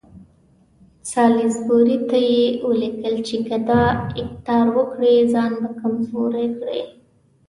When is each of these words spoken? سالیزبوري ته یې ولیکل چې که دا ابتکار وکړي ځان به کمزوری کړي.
سالیزبوري 1.11 1.97
ته 2.09 2.17
یې 2.29 2.43
ولیکل 2.67 3.15
چې 3.27 3.37
که 3.47 3.57
دا 3.69 3.83
ابتکار 4.19 4.65
وکړي 4.77 5.15
ځان 5.33 5.51
به 5.61 5.69
کمزوری 5.81 6.47
کړي. 6.57 6.81